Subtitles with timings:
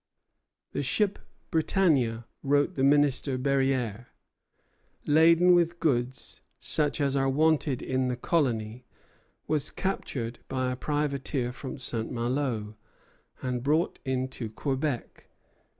[0.71, 1.19] "The ship
[1.51, 4.07] 'Britannia,'" wrote the Minister, Berryer,
[5.05, 8.83] "laden with goods such as are wanted in the colony,
[9.45, 12.09] was captured by a privateer from St.
[12.11, 12.77] Malo,
[13.43, 15.27] and brought into Quebec.